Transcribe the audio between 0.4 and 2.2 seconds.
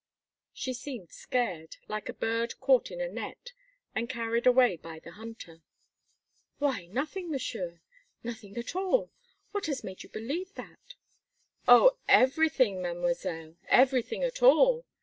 She seemed scared, like a